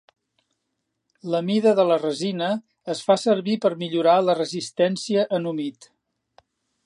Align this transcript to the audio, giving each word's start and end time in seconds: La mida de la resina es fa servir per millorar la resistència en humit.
La 1.33 1.41
mida 1.49 1.73
de 1.79 1.85
la 1.89 1.97
resina 2.03 2.47
es 2.95 3.05
fa 3.09 3.19
servir 3.25 3.59
per 3.67 3.71
millorar 3.83 4.17
la 4.31 4.37
resistència 4.41 5.29
en 5.39 5.51
humit. 5.53 5.89